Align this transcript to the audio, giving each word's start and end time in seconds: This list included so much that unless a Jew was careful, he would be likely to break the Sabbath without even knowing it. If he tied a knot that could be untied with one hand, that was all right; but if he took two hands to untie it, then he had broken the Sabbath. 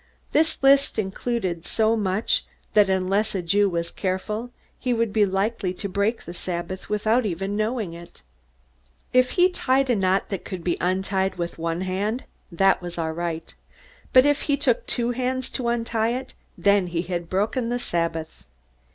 This 0.31 0.57
list 0.63 0.97
included 0.97 1.63
so 1.63 1.95
much 1.95 2.43
that 2.73 2.89
unless 2.89 3.35
a 3.35 3.43
Jew 3.43 3.69
was 3.69 3.91
careful, 3.91 4.49
he 4.79 4.95
would 4.95 5.13
be 5.13 5.27
likely 5.27 5.75
to 5.75 5.87
break 5.87 6.25
the 6.25 6.33
Sabbath 6.33 6.89
without 6.89 7.23
even 7.23 7.55
knowing 7.55 7.93
it. 7.93 8.23
If 9.13 9.29
he 9.37 9.47
tied 9.47 9.91
a 9.91 9.95
knot 9.95 10.29
that 10.29 10.43
could 10.43 10.63
be 10.63 10.75
untied 10.81 11.35
with 11.35 11.59
one 11.59 11.81
hand, 11.81 12.23
that 12.51 12.81
was 12.81 12.97
all 12.97 13.11
right; 13.13 13.53
but 14.11 14.25
if 14.25 14.41
he 14.49 14.57
took 14.57 14.87
two 14.87 15.11
hands 15.11 15.51
to 15.51 15.67
untie 15.67 16.13
it, 16.13 16.33
then 16.57 16.87
he 16.87 17.03
had 17.03 17.29
broken 17.29 17.69
the 17.69 17.77
Sabbath. 17.77 18.43